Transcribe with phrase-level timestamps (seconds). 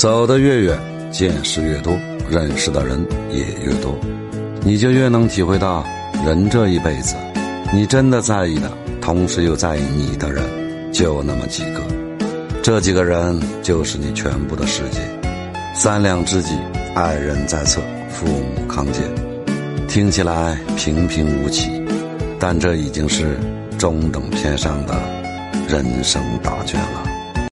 [0.00, 0.80] 走得越远
[1.12, 1.92] 见识越多
[2.30, 3.94] 认识的人也越多。
[4.62, 5.84] 你就越能体会到
[6.24, 7.16] 人这一辈子
[7.70, 10.42] 你真的在意的同时又在意你的人
[10.90, 11.82] 就那么几个。
[12.62, 15.00] 这几个人就是你全部的世界
[15.74, 16.56] 三两知己
[16.94, 19.02] 爱人在侧父母康健
[19.86, 21.70] 听起来平平无奇
[22.38, 23.36] 但这已经是
[23.78, 24.94] 中等偏上的
[25.68, 27.19] 人生答卷了。